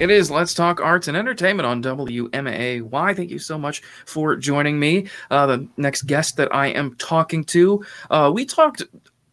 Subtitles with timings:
[0.00, 3.14] It is Let's Talk Arts and Entertainment on WMAY.
[3.14, 5.08] Thank you so much for joining me.
[5.30, 8.82] Uh, the next guest that I am talking to, uh, we talked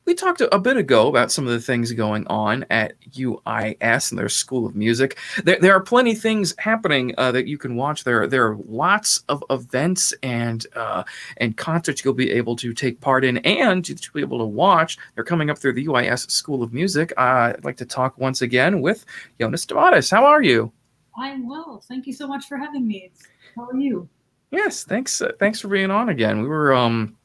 [0.08, 4.18] we talked a bit ago about some of the things going on at UIS and
[4.18, 5.18] their School of Music.
[5.44, 8.06] There, there are plenty of things happening uh, that you can watch.
[8.06, 11.04] There, there are lots of events and uh,
[11.36, 14.98] and concerts you'll be able to take part in and you'll be able to watch.
[15.14, 17.12] They're coming up through the UIS School of Music.
[17.18, 19.06] Uh, I'd like to talk once again with
[19.42, 20.10] Yona Stamatis.
[20.10, 20.72] How are you?
[21.18, 21.84] I'm well.
[21.86, 23.12] Thank you so much for having me.
[23.58, 24.08] How are you?
[24.52, 25.22] Yes, thanks.
[25.22, 26.42] Uh, thanks for being on again.
[26.42, 27.18] We were um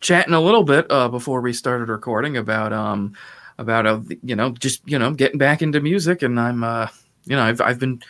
[0.00, 3.14] chatting a little bit uh, before we started recording about um
[3.58, 6.88] about uh, you know just you know getting back into music, and I'm uh
[7.24, 8.02] you know I've I've been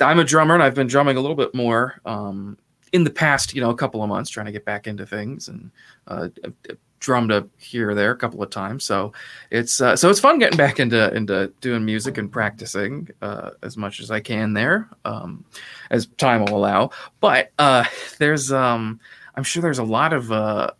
[0.00, 2.58] I'm a drummer and I've been drumming a little bit more um
[2.92, 5.48] in the past you know a couple of months trying to get back into things
[5.48, 5.70] and
[6.08, 6.28] uh,
[7.00, 8.84] drummed up here or there a couple of times.
[8.84, 9.12] So
[9.50, 13.76] it's uh, so it's fun getting back into into doing music and practicing uh, as
[13.76, 15.44] much as i can there um,
[15.90, 16.90] as time will allow.
[17.20, 17.84] But uh,
[18.18, 19.00] there's um,
[19.40, 20.70] i'm sure there's a lot of uh,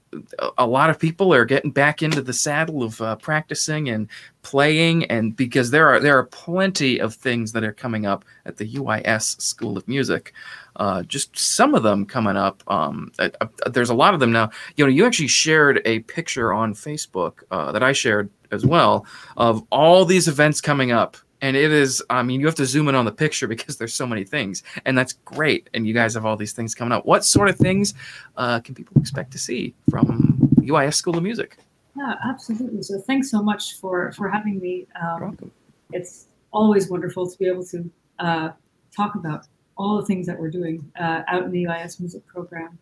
[0.59, 4.07] a lot of people are getting back into the saddle of uh, practicing and
[4.43, 8.59] playing and because there are there are plenty of things that are coming up at
[8.59, 10.35] the UIS School of Music.
[10.77, 14.31] Uh, just some of them coming up um, uh, uh, there's a lot of them.
[14.31, 18.67] Now you know you actually shared a picture on Facebook uh, that I shared as
[18.67, 19.07] well
[19.39, 22.89] of all these events coming up and it is i mean you have to zoom
[22.89, 24.63] in on the picture because there's so many things.
[24.85, 25.69] And that's great.
[25.75, 27.07] And you guys have all these things coming up.
[27.07, 27.95] What sort of things
[28.37, 31.59] uh, can people expect to see from uis school of music?
[31.97, 32.83] Yeah absolutely.
[32.83, 34.87] So thanks so much for for having me.
[35.01, 35.51] Um,
[35.93, 38.51] it's always wonderful to be able to uh,
[38.97, 42.79] talk about all the things that we're doing uh, out in the uis music program.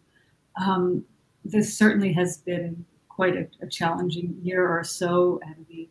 [0.61, 1.05] Um,
[1.45, 5.89] this certainly has been quite a, a challenging year or so and we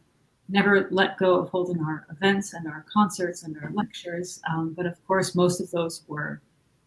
[0.49, 4.41] never let go of holding our events and our concerts and our lectures.
[4.49, 6.41] Um, but of course, most of those were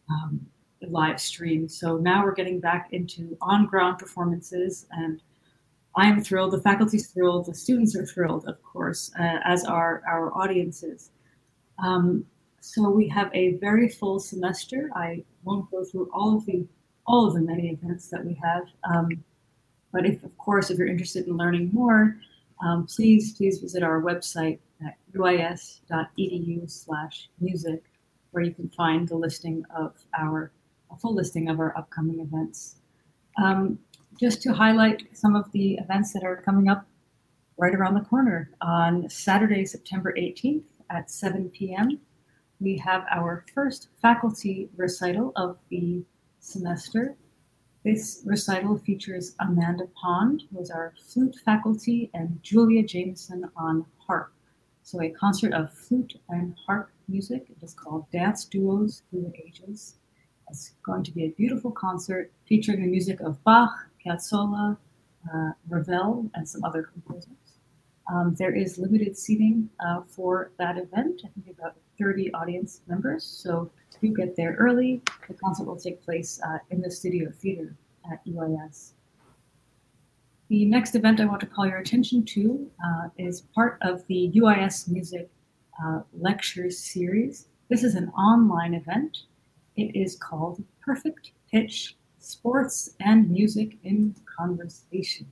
[0.09, 0.47] um,
[0.83, 1.71] live streamed.
[1.71, 4.87] So now we're getting back into on ground performances.
[4.93, 5.21] And
[5.97, 10.33] I'm thrilled, the faculty's thrilled, the students are thrilled, of course, uh, as are our
[10.37, 11.11] audiences.
[11.79, 12.25] Um,
[12.61, 14.91] so we have a very full semester.
[14.95, 16.67] I won't go through all of the
[17.07, 18.65] all of the many events that we have.
[18.85, 19.25] Um,
[19.93, 22.17] but if, of course, if you're interested in learning more,
[22.65, 27.83] um, please, please visit our website at uis.edu slash music,
[28.31, 30.53] where you can find the listing of our,
[30.91, 32.77] a full listing of our upcoming events.
[33.43, 33.79] Um,
[34.19, 36.87] just to highlight some of the events that are coming up
[37.57, 38.51] right around the corner.
[38.61, 42.01] On Saturday, September 18th at 7 p.m.,
[42.59, 46.03] we have our first faculty recital of the
[46.41, 47.17] semester
[47.85, 54.33] this recital features Amanda Pond, who is our flute faculty, and Julia Jameson on harp.
[54.83, 57.47] So a concert of flute and harp music.
[57.49, 59.97] It is called Dance Duos Through the Ages.
[60.51, 63.73] It's going to be a beautiful concert featuring the music of Bach,
[64.05, 64.77] Piazzolla,
[65.33, 67.35] uh, Ravel, and some other composers.
[68.13, 71.23] Um, there is limited seating uh, for that event.
[71.25, 73.25] I think about 30 audience members.
[73.25, 73.71] So
[74.01, 75.03] do get there early.
[75.29, 77.75] The concert will take place uh, in the Studio Theater
[78.11, 78.93] at UIS.
[80.49, 84.33] The next event I want to call your attention to uh, is part of the
[84.35, 85.31] UIS Music
[85.85, 87.47] uh, Lectures Series.
[87.69, 89.19] This is an online event.
[89.77, 95.29] It is called Perfect Pitch Sports and Music in Conversation.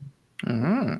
[0.46, 0.96] Mm-hmm.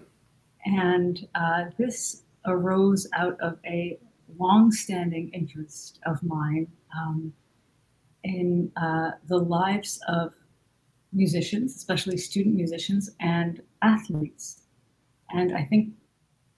[0.66, 3.98] And uh, this arose out of a
[4.36, 7.32] long-standing interest of mine um,
[8.28, 10.34] in uh, the lives of
[11.12, 14.60] musicians, especially student musicians and athletes.
[15.30, 15.94] And I think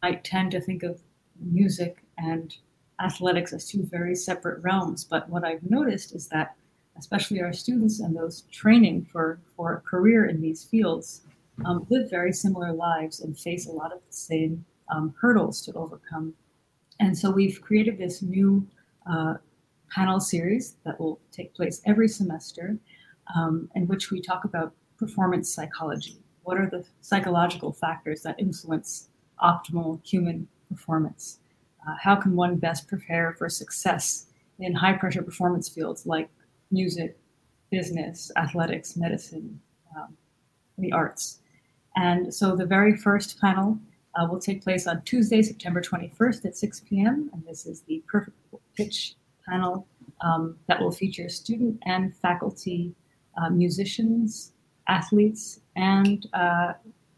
[0.03, 1.01] I tend to think of
[1.41, 2.55] music and
[3.01, 5.05] athletics as two very separate realms.
[5.05, 6.57] But what I've noticed is that,
[6.99, 11.23] especially our students and those training for, for a career in these fields,
[11.65, 15.73] um, live very similar lives and face a lot of the same um, hurdles to
[15.75, 16.35] overcome.
[16.99, 18.67] And so we've created this new
[19.11, 19.35] uh,
[19.91, 22.77] panel series that will take place every semester,
[23.35, 26.19] um, in which we talk about performance psychology.
[26.43, 29.09] What are the psychological factors that influence
[29.43, 31.39] optimal human performance?
[31.87, 34.27] Uh, how can one best prepare for success
[34.59, 36.29] in high pressure performance fields like
[36.71, 37.19] music,
[37.71, 39.61] business, athletics, medicine,
[39.97, 40.17] um,
[40.79, 41.41] the arts?
[41.97, 43.79] And so the very first panel
[44.15, 47.31] uh, will take place on Tuesday, September 21st at 6 p.m.
[47.33, 48.37] And this is the Perfect
[48.77, 49.15] Pitch
[49.49, 49.87] panel
[50.23, 52.95] um, that will feature student and faculty
[53.41, 54.53] uh, musicians,
[54.89, 56.73] athletes, and uh,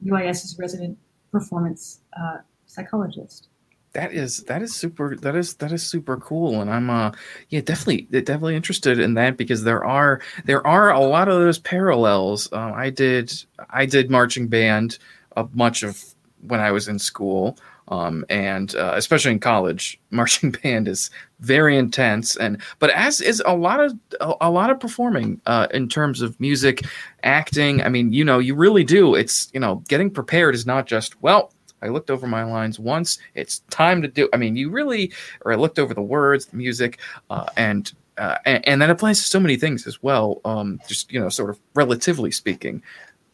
[0.04, 0.98] UIS's resident
[1.30, 3.48] performance uh, psychologist.
[3.92, 7.10] that is that is super that is that is super cool and i'm uh
[7.50, 11.58] yeah definitely definitely interested in that because there are there are a lot of those
[11.58, 13.32] parallels uh, i did
[13.70, 14.98] i did marching band
[15.36, 16.02] uh, much of
[16.48, 17.56] when i was in school
[17.88, 23.42] um, and uh, especially in college marching band is very intense and but as is
[23.46, 26.82] a lot of a, a lot of performing uh, in terms of music
[27.24, 30.86] acting i mean you know you really do it's you know getting prepared is not
[30.86, 31.52] just well
[31.82, 33.18] I looked over my lines once.
[33.34, 34.28] It's time to do.
[34.32, 35.12] I mean, you really,
[35.44, 39.20] or I looked over the words, the music, uh, and, uh, and, and that applies
[39.20, 40.40] to so many things as well.
[40.44, 42.82] Um, just you know, sort of relatively speaking,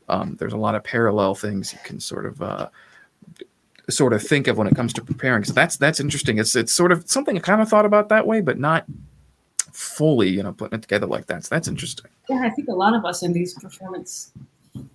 [0.08, 2.68] um, there's a lot of parallel things you can sort of uh,
[3.90, 5.44] sort of think of when it comes to preparing.
[5.44, 6.38] So that's that's interesting.
[6.38, 8.84] It's it's sort of something I kind of thought about that way, but not
[9.72, 11.44] fully, you know, putting it together like that.
[11.44, 12.10] So that's interesting.
[12.28, 14.32] Yeah, I think a lot of us in these performance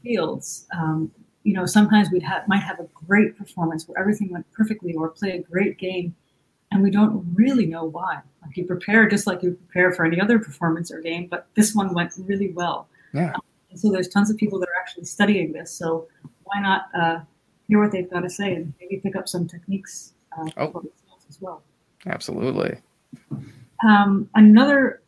[0.04, 1.12] fields um,
[1.44, 5.10] you know, sometimes we ha- might have a great performance where everything went perfectly or
[5.10, 6.16] play a great game,
[6.72, 8.22] and we don't really know why.
[8.42, 11.76] Like you prepare just like you prepare for any other performance or game, but this
[11.76, 12.88] one went really well.
[13.14, 13.34] Yeah.
[13.34, 13.42] Um,
[13.76, 15.72] so there's tons of people that are actually studying this.
[15.72, 16.08] So
[16.44, 17.20] why not uh,
[17.74, 20.72] hear what they've got to say and maybe pick up some techniques uh, oh.
[20.72, 21.64] for themselves as well.
[22.06, 22.78] Absolutely.
[23.88, 25.02] Um, another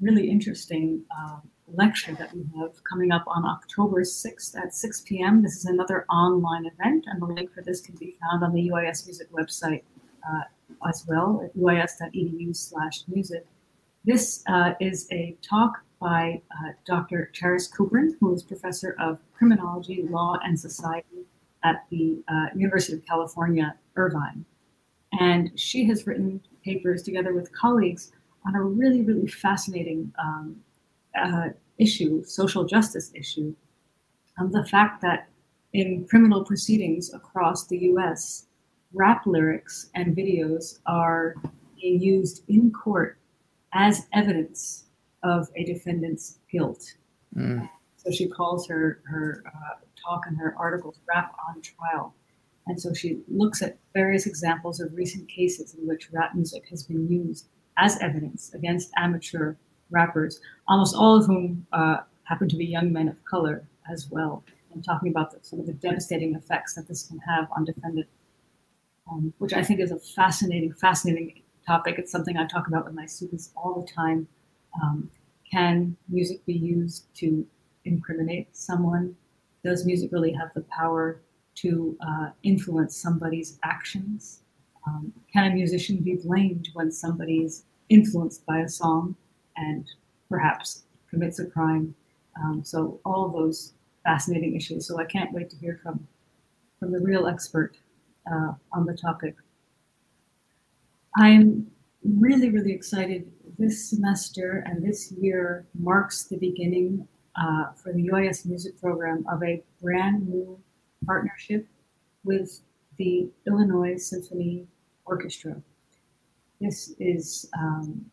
[0.00, 1.36] really interesting uh,
[1.68, 5.42] lecture that we have coming up on October 6th at 6 p.m.
[5.42, 8.68] This is another online event, and the link for this can be found on the
[8.68, 9.82] UIS Music website
[10.28, 13.46] uh, as well at uis.edu slash music.
[14.04, 17.30] This uh, is a talk by uh, Dr.
[17.32, 21.24] Charis Kubrin, who is professor of criminology, law, and society
[21.64, 24.44] at the uh, University of California, Irvine.
[25.18, 28.12] And she has written papers together with colleagues
[28.46, 30.56] on a really, really fascinating um,
[31.20, 31.48] uh,
[31.78, 33.54] issue, social justice issue,
[34.38, 35.28] um, the fact that
[35.72, 38.46] in criminal proceedings across the US,
[38.92, 41.34] rap lyrics and videos are
[41.80, 43.18] being used in court
[43.72, 44.84] as evidence
[45.22, 46.94] of a defendant's guilt.
[47.36, 47.68] Mm.
[48.02, 52.14] So she calls her, her uh, talk and her articles Rap on Trial.
[52.66, 56.82] And so she looks at various examples of recent cases in which rap music has
[56.82, 59.54] been used as evidence against amateur
[59.90, 64.44] rappers, almost all of whom uh, happen to be young men of color as well,
[64.72, 68.10] and talking about the, some of the devastating effects that this can have on defendants,
[69.10, 71.96] um, which I think is a fascinating, fascinating topic.
[71.98, 74.28] It's something I talk about with my students all the time.
[74.82, 75.10] Um,
[75.50, 77.46] can music be used to
[77.84, 79.16] incriminate someone?
[79.64, 81.20] Does music really have the power
[81.56, 84.40] to uh, influence somebody's actions?
[84.86, 89.16] Um, can a musician be blamed when somebody is influenced by a song?
[89.56, 89.90] and
[90.28, 91.94] perhaps commits a crime.
[92.42, 93.74] Um, so all those
[94.04, 94.86] fascinating issues.
[94.86, 96.06] So I can't wait to hear from
[96.78, 97.76] from the real expert
[98.30, 99.36] uh, on the topic.
[101.16, 101.70] I'm
[102.18, 103.30] really, really excited.
[103.56, 107.06] This semester and this year marks the beginning
[107.36, 110.58] uh, for the UIS music program of a brand new
[111.06, 111.66] partnership
[112.24, 112.60] with
[112.98, 114.66] the Illinois Symphony
[115.04, 115.56] Orchestra.
[116.60, 118.04] This is um,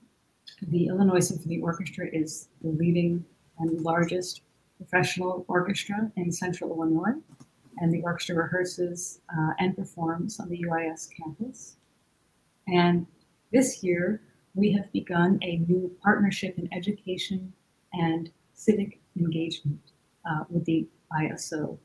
[0.70, 3.24] the Illinois Symphony Orchestra is the leading
[3.60, 4.42] and largest
[4.78, 7.14] professional orchestra in central Illinois,
[7.78, 11.76] and the orchestra rehearses uh, and performs on the UIS campus.
[12.68, 13.06] And
[13.52, 14.22] this year,
[14.56, 17.54] we have begun a new partnership in education
[17.94, 19.80] and civic engagement
[20.30, 20.88] uh, with the
[21.22, 21.78] ISO.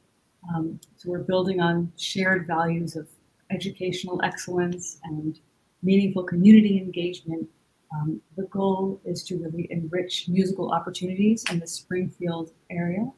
[0.54, 3.08] Um, so we're building on shared values of
[3.50, 5.38] educational excellence and
[5.82, 7.48] meaningful community engagement
[7.94, 13.10] um, the goal is to really enrich musical opportunities in the Springfield area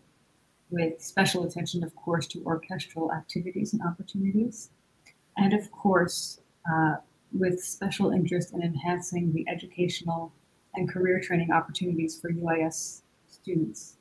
[0.70, 4.70] with special attention, of course, to orchestral activities and opportunities.
[5.36, 6.96] And of course, uh,
[7.32, 10.32] with special interest in enhancing the educational
[10.74, 13.95] and career training opportunities for UIS students.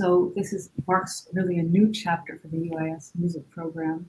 [0.00, 4.06] So this is marks really a new chapter for the UIS music program.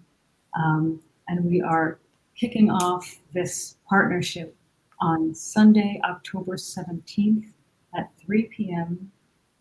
[0.56, 2.00] Um, and we are
[2.34, 4.56] kicking off this partnership
[5.02, 7.52] on Sunday, October 17th
[7.94, 9.12] at 3 p.m.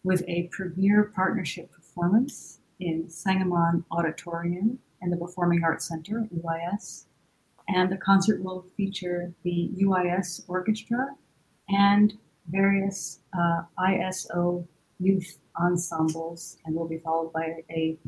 [0.05, 7.07] with a premier partnership performance in Sangamon Auditorium and the Performing Arts Center, UIS.
[7.67, 11.09] And the concert will feature the UIS Orchestra
[11.69, 12.17] and
[12.49, 14.65] various uh, ISO
[15.01, 17.99] youth ensembles, and will be followed by a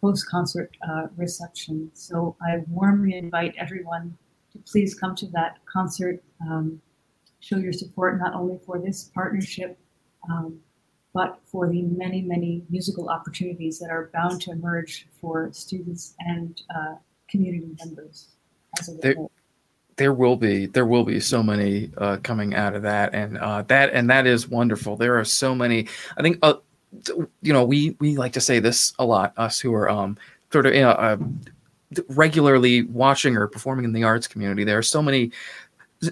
[0.00, 1.90] post concert uh, reception.
[1.94, 4.16] So I warmly invite everyone
[4.52, 6.22] to please come to that concert.
[6.40, 6.80] Um,
[7.40, 9.78] show your support not only for this partnership,
[10.30, 10.58] um,
[11.14, 16.62] but for the many, many musical opportunities that are bound to emerge for students and
[16.74, 16.94] uh,
[17.28, 18.28] community members.
[19.00, 19.16] there,
[19.96, 23.62] there will be there will be so many uh, coming out of that, and uh,
[23.62, 24.96] that and that is wonderful.
[24.96, 25.86] There are so many.
[26.16, 26.54] I think uh,
[27.42, 29.32] you know we we like to say this a lot.
[29.36, 30.16] Us who are um
[30.52, 31.16] sort of you know, uh,
[32.08, 34.64] regularly watching or performing in the arts community.
[34.64, 35.32] There are so many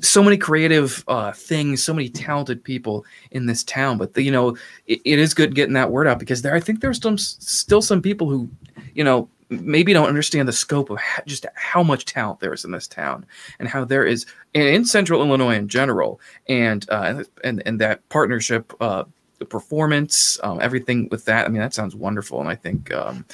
[0.03, 3.99] so many creative uh, things, so many talented people in this town.
[3.99, 4.57] But the, you know,
[4.87, 7.83] it, it is good getting that word out because there, I think there's some still
[7.83, 8.49] some people who,
[8.95, 12.71] you know, maybe don't understand the scope of just how much talent there is in
[12.71, 13.27] this town
[13.59, 18.73] and how there is in Central Illinois in general, and uh, and and that partnership,
[18.81, 19.05] uh,
[19.41, 21.47] the performance, um, everything with that.
[21.47, 22.95] I mean, that sounds wonderful, and I think.
[22.95, 23.25] Um,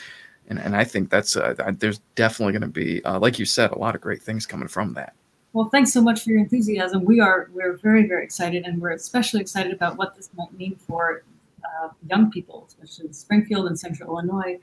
[0.49, 3.73] and, and I think that's uh, there's definitely going to be, uh, like you said,
[3.73, 5.13] a lot of great things coming from that.
[5.53, 7.05] Well, thanks so much for your enthusiasm.
[7.05, 10.77] We are we're very very excited, and we're especially excited about what this might mean
[10.77, 11.25] for
[11.65, 14.59] uh, young people, especially in Springfield and Central Illinois.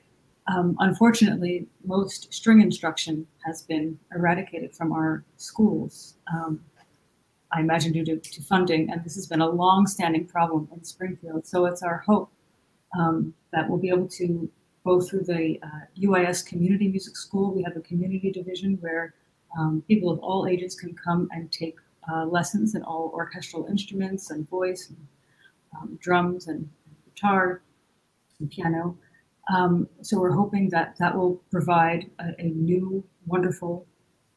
[0.47, 6.15] Um, unfortunately, most string instruction has been eradicated from our schools.
[6.33, 6.61] Um,
[7.53, 11.45] I imagine due to, to, funding, and this has been a long-standing problem in Springfield.
[11.45, 12.31] So it's our hope
[12.97, 14.49] um, that we'll be able to
[14.83, 17.53] go through the uh, UIS Community Music School.
[17.53, 19.13] We have a community division where
[19.57, 21.75] um, people of all ages can come and take
[22.11, 25.07] uh, lessons in all orchestral instruments and voice, and,
[25.77, 26.67] um, drums and
[27.05, 27.61] guitar
[28.39, 28.97] and piano.
[29.53, 33.85] Um, so we're hoping that that will provide a, a new, wonderful,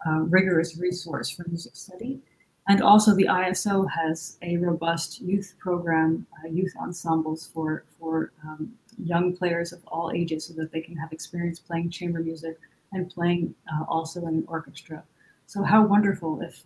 [0.07, 2.21] uh, rigorous resource for music study.
[2.69, 8.73] And also the ISO has a robust youth program, uh, youth ensembles for, for um,
[8.99, 12.59] young players of all ages so that they can have experience playing chamber music
[12.93, 15.05] and playing uh, also in an orchestra.
[15.47, 16.65] So, how wonderful if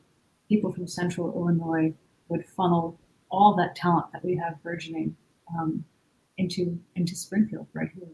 [0.49, 1.92] people from central Illinois
[2.28, 2.99] would funnel
[3.30, 5.16] all that talent that we have burgeoning
[5.57, 5.85] um,
[6.38, 8.09] into into Springfield right here.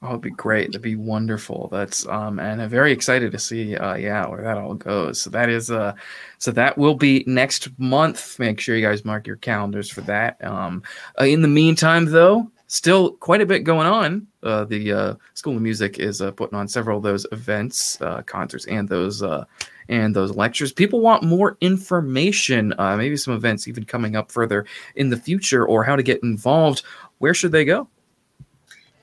[0.00, 0.68] Oh, it'd be great.
[0.68, 1.68] That'd be wonderful.
[1.72, 5.20] That's um, and I'm very excited to see, uh, yeah, where that all goes.
[5.20, 5.94] So that is, uh,
[6.38, 8.38] so that will be next month.
[8.38, 10.42] Make sure you guys mark your calendars for that.
[10.44, 10.82] Um,
[11.20, 14.26] uh, in the meantime, though, still quite a bit going on.
[14.44, 18.22] Uh, the uh, School of Music is uh, putting on several of those events, uh,
[18.22, 19.44] concerts, and those uh,
[19.88, 20.72] and those lectures.
[20.72, 25.66] People want more information, uh, maybe some events even coming up further in the future,
[25.66, 26.82] or how to get involved.
[27.18, 27.88] Where should they go?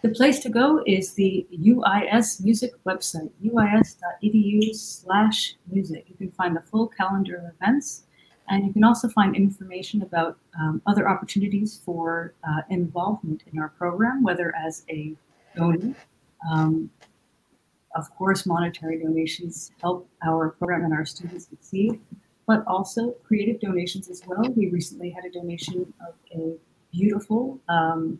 [0.05, 6.05] The place to go is the UIS Music website, uis.edu slash music.
[6.07, 8.03] You can find the full calendar of events
[8.47, 13.69] and you can also find information about um, other opportunities for uh, involvement in our
[13.69, 15.15] program, whether as a
[15.55, 15.95] donor.
[16.53, 16.91] Um,
[17.95, 21.99] of course, monetary donations help our program and our students succeed,
[22.45, 24.43] but also creative donations as well.
[24.55, 26.57] We recently had a donation of a
[26.91, 28.19] beautiful, um,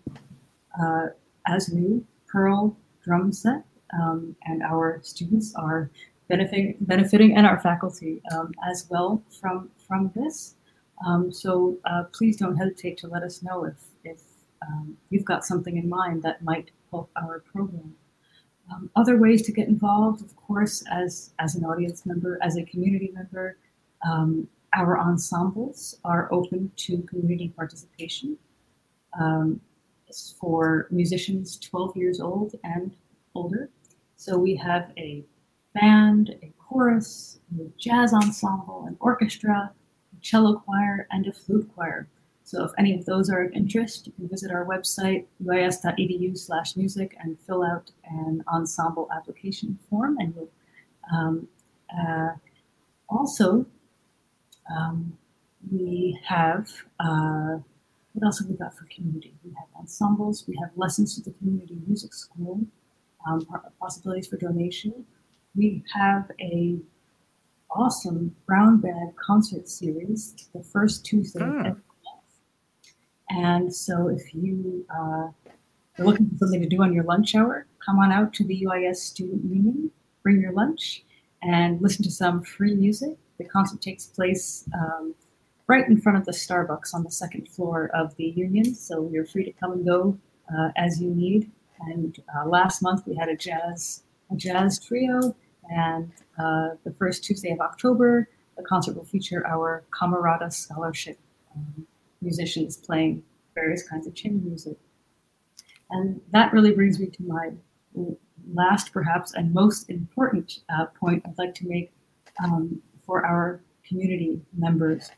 [0.81, 1.09] uh,
[1.47, 5.89] as new Pearl drum set, um, and our students are
[6.27, 10.55] benefiting, benefiting and our faculty um, as well from from this.
[11.05, 14.21] Um, so uh, please don't hesitate to let us know if, if
[14.65, 17.93] um, you've got something in mind that might help our program.
[18.71, 22.63] Um, other ways to get involved, of course, as, as an audience member, as a
[22.63, 23.57] community member,
[24.09, 28.37] um, our ensembles are open to community participation
[29.19, 29.61] um,
[30.39, 32.95] for musicians 12 years old and
[33.33, 33.69] older.
[34.15, 35.23] So we have a
[35.73, 39.71] band, a chorus, a jazz ensemble, an orchestra,
[40.15, 42.07] a cello choir, and a flute choir.
[42.43, 46.75] So if any of those are of interest, you can visit our website, uis.edu slash
[46.75, 50.17] music, and fill out an ensemble application form.
[50.19, 50.49] And you'll
[51.11, 51.47] um,
[51.97, 52.29] uh,
[53.09, 53.65] also,
[54.75, 55.17] um,
[55.71, 57.57] we have, uh,
[58.15, 59.33] what else have we got for community?
[59.43, 62.61] We have ensembles, we have lessons to the community music school,
[63.27, 63.45] um,
[63.79, 65.05] possibilities for donation,
[65.53, 66.77] we have a
[67.71, 71.59] awesome brown bag concert series the first Tuesday of hmm.
[71.59, 71.81] every month.
[73.29, 75.33] And so if you uh, are
[75.97, 78.97] looking for something to do on your lunch hour, come on out to the UIS
[78.97, 79.91] Student Union,
[80.23, 81.03] bring your lunch,
[81.43, 83.17] and listen to some free music.
[83.39, 85.13] The concert takes place um,
[85.67, 89.25] right in front of the Starbucks on the second floor of the Union, so you're
[89.25, 90.17] free to come and go
[90.55, 91.51] uh, as you need.
[91.79, 95.35] And uh, last month we had a jazz a jazz trio
[95.69, 101.19] and uh, the first Tuesday of October, the concert will feature our Camerata Scholarship
[101.55, 101.87] um,
[102.21, 104.77] musicians playing various kinds of chamber music.
[105.91, 107.51] And that really brings me to my
[108.53, 111.93] last, perhaps, and most important uh, point I'd like to make
[112.43, 115.11] um, for our community members.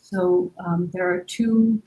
[0.00, 1.82] So um, there are two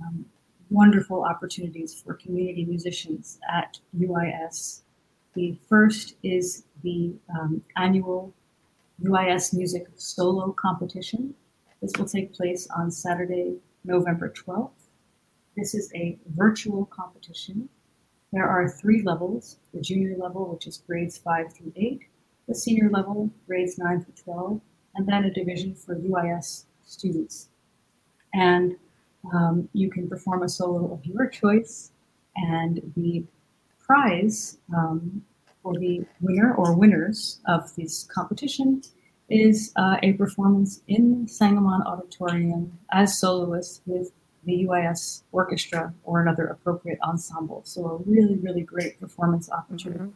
[0.00, 0.26] um,
[0.70, 4.82] wonderful opportunities for community musicians at UIS.
[5.34, 8.34] The first is the um, annual
[9.02, 11.34] UIS Music Solo Competition.
[11.80, 14.70] This will take place on Saturday, November 12th.
[15.56, 17.68] This is a virtual competition.
[18.32, 22.00] There are three levels the junior level, which is grades 5 through 8,
[22.48, 24.60] the senior level, grades 9 through 12,
[24.94, 27.48] and then a division for UIS students.
[28.34, 28.76] And
[29.32, 31.92] um, you can perform a solo of your choice,
[32.36, 33.24] and the
[33.78, 35.22] prize um,
[35.62, 38.82] for the winner or winners of this competition
[39.28, 44.12] is uh, a performance in Sangamon Auditorium as soloist with
[44.44, 47.62] the UIS orchestra or another appropriate ensemble.
[47.64, 50.00] So a really, really great performance opportunity.
[50.00, 50.10] Mm-hmm.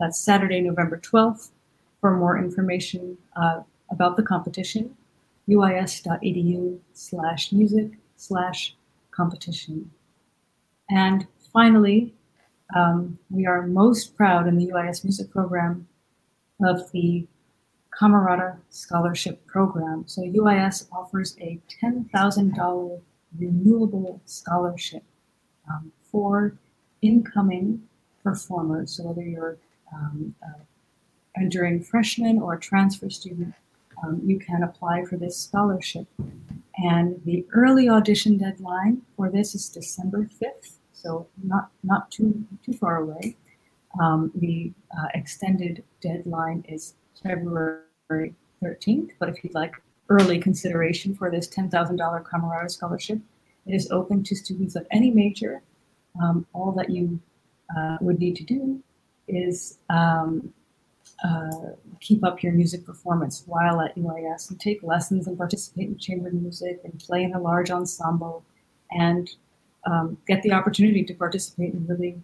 [0.00, 1.50] That's Saturday, November 12th.
[2.00, 4.96] For more information uh, about the competition,
[5.48, 8.76] uis.edu slash music slash
[9.10, 9.90] competition.
[10.90, 12.14] And finally,
[12.74, 15.88] um, we are most proud in the UIS music program
[16.64, 17.26] of the
[17.98, 20.04] Camerata Scholarship Program.
[20.06, 23.00] So UIS offers a $10,000
[23.38, 25.02] renewable scholarship
[25.70, 26.56] um, for
[27.02, 27.82] incoming
[28.22, 28.96] performers.
[28.96, 29.58] So whether you're
[29.92, 30.34] um,
[31.82, 33.54] freshman or a transfer student,
[34.02, 36.06] um, you can apply for this scholarship.
[36.78, 42.72] And the early audition deadline for this is December 5th, so not, not too, too
[42.72, 43.36] far away.
[44.00, 49.74] Um, the uh, extended deadline is February 13th, but if you'd like
[50.08, 53.20] early consideration for this $10,000 Camerata Scholarship,
[53.66, 55.62] it is open to students of any major.
[56.20, 57.20] Um, all that you
[57.76, 58.82] uh, would need to do
[59.28, 60.52] is um,
[61.24, 65.98] uh, keep up your music performance while at UIS and take lessons and participate in
[65.98, 68.44] chamber music and play in a large ensemble
[68.90, 69.30] and
[69.86, 72.20] um, get the opportunity to participate in really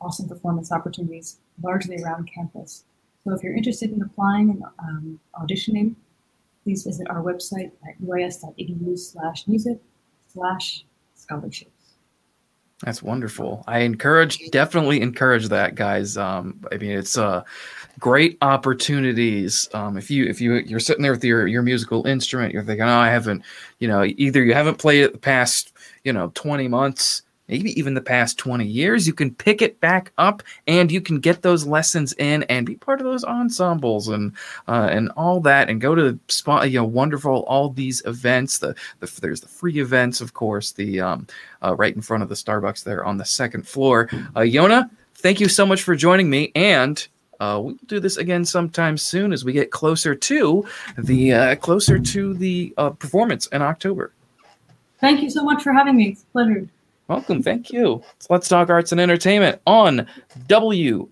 [0.00, 2.84] awesome performance opportunities largely around campus.
[3.24, 5.94] So if you're interested in applying and um, auditioning,
[6.64, 9.78] please visit our website at uis.edu slash music
[10.32, 11.81] slash scholarships.
[12.82, 13.62] That's wonderful.
[13.68, 16.16] I encourage, definitely encourage that, guys.
[16.16, 17.44] Um, I mean, it's uh,
[18.00, 19.68] great opportunities.
[19.72, 22.84] Um, if you if you you're sitting there with your your musical instrument, you're thinking,
[22.84, 23.44] oh, I haven't,
[23.78, 27.94] you know, either you haven't played it the past, you know, 20 months, maybe even
[27.94, 31.66] the past 20 years, you can pick it back up and you can get those
[31.66, 34.32] lessons in and be part of those ensembles and
[34.68, 38.74] uh, and all that and go to spot you know wonderful all these events the,
[39.00, 41.26] the there's the free events of course the um,
[41.62, 45.40] uh, right in front of the Starbucks there on the second floor uh, Yona thank
[45.40, 47.06] you so much for joining me and
[47.40, 50.64] uh, we'll do this again sometime soon as we get closer to
[50.96, 54.12] the uh, closer to the uh, performance in October.
[55.00, 56.10] Thank you so much for having me.
[56.10, 56.68] It's a pleasure.
[57.08, 57.42] Welcome.
[57.42, 58.02] Thank you.
[58.30, 60.06] Let's talk arts and entertainment on
[60.48, 61.08] WMAY.